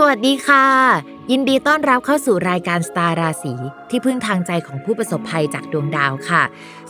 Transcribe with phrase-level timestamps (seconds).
[0.00, 0.66] สวัสดีค่ะ
[1.30, 3.54] ยินดีต้อนรับเข้าสู่รายการสตาร์ราศี
[3.90, 6.42] ที่พึ่งทางใจของผู้ประสบภัยจากดวงดาวค่ะ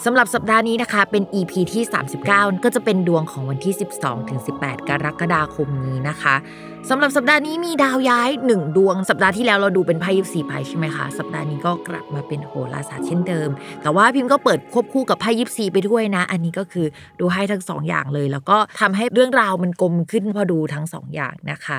[0.05, 1.83] สำหรับสัปดาห์นี้นะคะ เป็น EP ที่
[2.25, 6.35] 39 ก็จะเป็นดวงของวันที่ 12ถึง18 กรกฎาคมนี้นะคะ
[6.91, 13.49] สำหรับสัปดาห์นี้มีดาวย้าย 1 ดวง สัปดาห์ที่แล้วเราดูเป็นไพ่ยิปซีไพ่ใช่ไหมคะ สัปดาห์นี้ก็กลับมาเป็นโหราศาสตร์เช่นเดิม
[13.83, 16.87] แต่ว่าพิมพ์ก็เปิดควบคู่กับไพ่ยิปซีไปด้วยนะ อันนี้ก็คือ
[17.21, 21.79] ดูให้ทั้งสองอย่างเลย แล้วก็ทำให้เรื่องราวมันกลมขึ้นพอดูทั้งสองอย่างนะคะ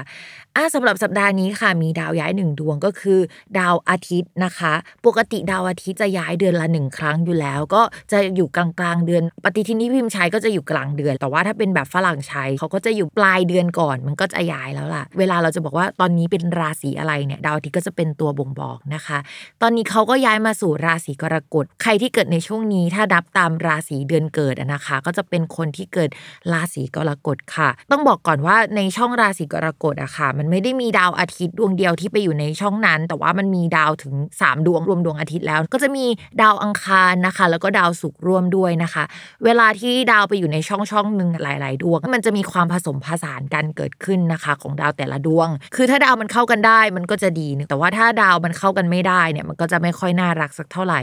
[0.56, 3.20] อะสำหรับสัปดาห์นี้ค่ะมีดาวย้ายหนึ่งดวงก็คือ
[3.59, 4.73] ดาวอาทิตย์นะคะ
[5.06, 19.17] ปกติดาวอาทิตย์จะย้ายเดือนละหนึ่งครั้งอยู่แล้ว ก็จะอยู่กลางกลางๆเดือน ปฏิทินที่พิมพ์ใช้ก็จะอยู่กลางเดือน แต่ว่าถ้าเป็นแบบฝรั่งใช้เขาก็จะอยู่ปลายเดือนก่อน มันก็จะย้ายแล้วล่ะ เวลาเราจะบอกว่าตอนนี้เป็นราศีอะไรเนี่ยดาวอาทิตย์ก็จะเป็นตัวบ่งบอกนะคะ
[19.61, 26.10] ตอนนี้เขาก็ย้ายมาสู่ราศีกรกฎ ใครที่เกิดในช่วงนี้ถ้าดับตามราศีเดือนเกิดนะคะ ก็จะเป็นคนที่เกิด
[26.52, 36.05] ราศีกรกฎค่ะ ต้องบอกก่อนว่าในช่องราศีกรกฎอะค่ะ มันไม่ได้มีดาวอาทิตย์ดวงเดียวที่ไปอยู่ในช่องนั้น แต่ว่ามันมีดาวถึง 3 ดวงรวมดวงอาทิตย์แล้ว ก็จะมี
[36.42, 39.04] ดาวอังคารนะคะ แล้วก็ดาวศุกร์ร่วมด้วยนะคะ
[39.45, 50.99] เวลาที่ดาวไปอยู่ในช่องช่องหนึ่งหลาย ๆ ดวง มันจะมีความผสมผสานกันเกิดขึ้นนะคะ ของดาวแต่ละดวง คือถ้าดาวมันเข้ากันได้มันก็จะดีนะแต่ว่าถ้าดาวมันเข้ากันไม่ได้เนี่ยมันก็จะไม่ค่อยน่ารักสักเท่าไหร่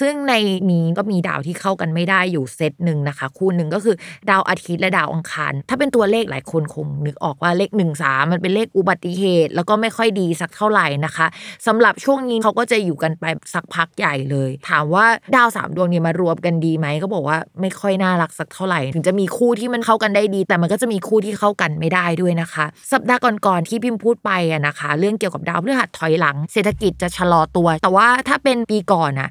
[0.00, 0.32] ซึ่งใน
[0.70, 3.96] นี้ก็มีดาวที่เข้ากันไม่ได้อยู่เซตหนึ่งนะคะ คู่หนึ่งก็คือ
[4.30, 11.26] ดาวอาทิตย์และดาวอังคาร ถ้าเป็นตัวเลขหลายคนคงนึกออกว่าเลข1นสามันเป็นเลขอุบัติเหตุ แล้วก็ไม่ค่อยดีสักเท่าไหร่นะคะ
[11.66, 13.24] สำหรับช่วงนี้เขาก็จะอยู่กันไป
[13.54, 15.06] สักพักใหญ่เลย ถามว่า
[15.36, 29.30] ดาวสามดวงนี้มารวมกันดีไหมก็บอกว่าไม่ค่อยน่ารักสักเท่าไหร่ ถึงจะมีคู่ที่มันเข้ากันได้ดี แต่มันก็จะมีคู่ที่เข้ากันไม่ได้ด้วยนะคะ สัปดาห์ก่อนๆที่พิมพ์พูดไปอะนะคะ เรื่องเกี่ยวกับดาวพฤหัสถอยหลัง เศรษฐกิจจะชะลอตัว แต่ว่าถ้าเป็นปีก่อนอะ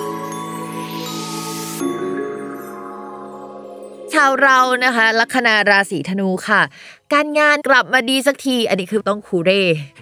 [4.15, 6.61] ชาวเรานะคะลัคนาราศีธนูค่ะ
[7.13, 9.61] การงานกลับมาดีสักที อันนี้คือต้องคูเร่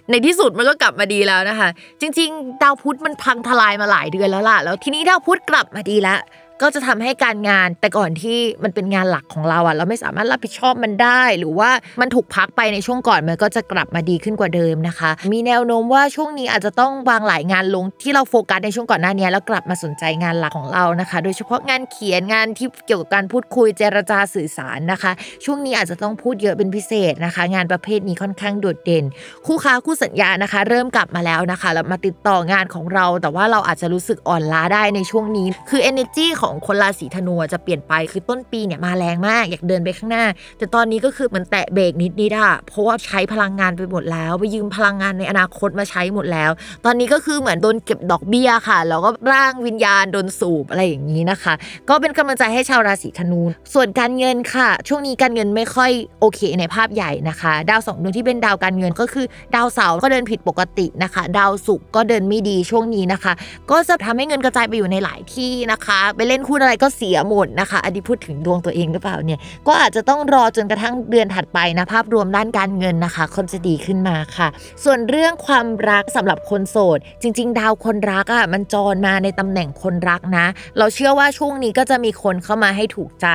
[0.09, 1.69] ในที่สุดมันก็กลับมาดีแล้วนะคะ
[2.01, 6.19] จริง ๆ ดาวพุธมันพังทลายมาหลายเดือนแล้วล่ะ แล้วทีนี้ดาวพุธกลับมาดีแล้ว
[6.61, 11.69] ก็จะทำให้การงานแต่ก่อนที่มันเป็นงานหลักของเราอะเราไม่สามารถรับผิดชอบมันได้ หรือว่า
[12.01, 25.11] มันถูกพักไปในช่วงก่อนมันก็จะกลับมาดีขึ้นกว่าเดิมนะคะ มีแนวโน้มว่าช่วงนี้อาจจะต้องวางหลายงานลงที่เราโฟกัสในช่วงก่อนหน้านี้แล้วกลับมาสนใจงานหลักของเรานะคะ โดยเฉพาะงานเขียนงานที่เกี่ยวกับการพูดคุยเจรจาสื่อสารนะคะ
[25.45, 29.05] ช่วงนี้อาจจะต้องพูดเยอะเป็นพิเศษนะคะ งานประเภทนี้ค่อนข้างโดดเด่น
[29.45, 40.25] คู่ค้าคู่สัญญานะคะ เริ่มกลับมาแล้วนะคะแล้วมาติดต่องานของเรา แต่ว่าเราอาจจะรู้สึกอ่อนล้าได้ในช่วงนี้ คือ energy ของสองคนราศีธนูจะเปลี่ยนไปคือต้นปีเนี่ยมาแรงมาก อยากเดินไปข้างหน้า
[40.57, 46.51] แต่ตอนนี้ก็คือเหมือนแตะเบรกนิดนิดอะเพราะว่าใช้พลังงานไปหมดแล้ว ไปยืมพลังงานในอนาคตมาใช้หมดแล้ว
[46.85, 51.53] ตอนนี้ก็คือเหมือนโดนเก็บดอกเบี้ยค่ะ แล้วก็ร่างวิญญาณโดนสูบอะไรอย่างนี้นะคะ
[51.89, 53.41] ก็เป็นกำลังใจให้ชาวราศีธนู
[53.73, 59.25] ส่วนการเงินค่ะ ช่วงนี้การเงินไม่ค่อยโอเคในภาพใหญ่นะคะ ดาวสองดวงที่เป็นดาวการเงินก็คือ
[59.55, 63.33] ดาวเสาร์ก็เดินผิดปกตินะคะ ดาวศุกร์ก็เดินไม่ดีช่วงนี้นะคะ
[63.71, 74.47] ก็จะทำให้เงินกระจายไปอยู่ในหลายที่นะคะ ไปเล่นหุ้นอะไรก็เสียหมดนะคะ อันนี้พูดถึงดวงตัวเองหรือเปล่าเนี่ย ก็อาจจะต้องรอจนกระทั่งเดือนถัดไปนะ ภาพรวมด้านการเงินนะคะคนจะดีขึ้นมาค่ะ
[74.83, 80.45] ส่วนเรื่องความรักสำหรับคนโสด จริง ๆ ดาวคนรักอะมันจรมาในตำแหน่งคนรักนะ
[80.77, 83.27] เราเชื่อว่าช่วงนี้ก็จะมีคนเข้ามาให้ถูกใจ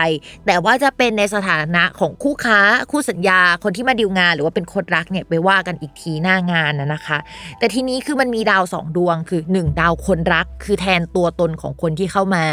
[0.46, 2.60] แต่ว่าจะเป็นในสถานะของคู่ค้า
[2.90, 7.18] คู่สัญญาคนที่มาดีลงาน หรือว่าเป็นคนรักเนี่ยไปว่ากันอีกทีหน้างานนะนะคะ
[7.58, 12.44] แต่ทีนี้คือมันมีดาวสองดวงคือ 1 ดาวคนรัก คือแทนตัวตนของคนที่เข้ามา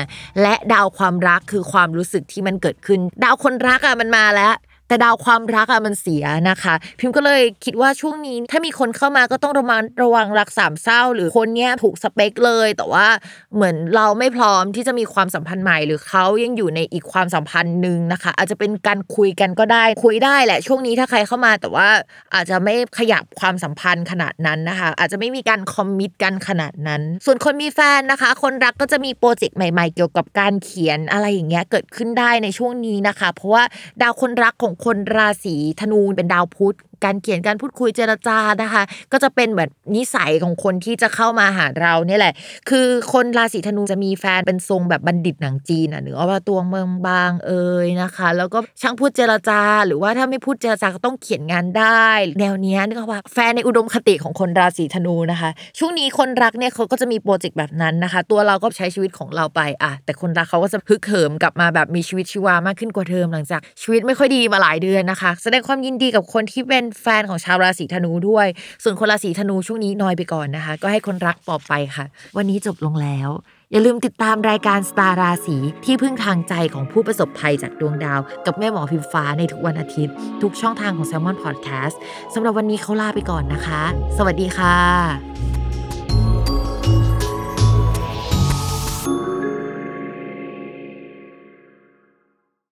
[0.42, 4.54] และดาวความรักคือความรู้สึกที่มันเกิดขึ้น ดาวคนรักอะมันมาแล้ว
[4.92, 13.08] แต่ดาวความรักอะมันเสียนะคะ พิมพ์ก็เลยคิดว่าช่วงนี้ ถ้ามีคนเข้ามาก็ต้องระมัดระวังรักสามเศร้า หรือคนเนี้ยถูกสเปคเลย แต่ว่า
[13.56, 21.88] เหมือนเราไม่พร้อมที่จะมีความสัมพันธ์ใหม่ หรือเขายังอยู่ในอีกความสัมพันธ์หนึ่งนะคะ อาจจะเป็นการคุยกันก็ได้คุยได้แหละ ช่วงนี้ถ้าใครเข้ามา แต่ว่า
[22.36, 33.64] อาจจะไม่ขยับความสัมพันธ์ขนาดนั้นนะคะ อาจจะไม่มีการคอมมิตกันขนาดนั้น ส่วนคนมีแฟนนะคะ คนรักก็จะมีโปรเจกต์ใหม่ ๆ เกี่ยวกับการเขียนอะไรอย่างเงี้ยเกิดขึ้นได้ในช่วงนี้นะคะ เพราะว่า
[34.02, 42.33] ดาวคนรักของคนราศีธนูเป็นดาวพุธ การเขียนการพูดคุยเจรจานะคะ ก็จะเป็นแบบนิสัยของคนที่จะเข้ามาหาเราเนี่ยแหละ
[42.69, 52.07] คือคนราศีธนูจะมีแฟนเป็นทรงแบบบัณฑิตหนังจีนอะหรือว่าตัวเมืองบางเอ่ยนะคะ แล้วก็ช่างพูดเจรจา หรือว่าถ้าไม่พูดเจรจาก็ต้องเขียนงานได้
[52.39, 55.50] แนวเนี้ยนึกว่าแฟนในอุดมคติของคนราศีธนูนะคะ
[55.80, 68.48] ช่วงนี้คนรักเนี่ยเขาก็จะมีโปรเจกต์แบบนั้นนะคะ ตัวเราก็ใช้ชีวิตของเราไปอะแต่คนรักเขาก็จะฮึกเหิมกลับมาแบบมีชีวิตชีวามากขึ้นกว่าเดิมหลังจากชีวิตไม่ค่อยดีมาหลายเดือนนะคะ แสดงความยินดีกับคนที่เป็นแฟนของชาวราศีธนูด้วย
[68.84, 72.06] ส่วนคนราศีธนูช่วงนี้นอยไปก่อนนะคะ ก็ให้คนรักปลอบไปค่ะ
[72.38, 73.30] วันนี้จบลงแล้ว
[73.72, 81.96] อย่าลืมติดตามรายการสตาร์ราศีที่พึ่งทางใจของผู้ประสบภัยจากดวงดาว กับแม่หมอพิมฟ้าในทุกวันอาทิตย์ ทุกช่องทางของ s ซ l m o n Podcast
[82.34, 83.84] สำหรับวันนี้เขาลาไปก่อนนะคะ
[84.18, 85.61] สวัสดีค่ะ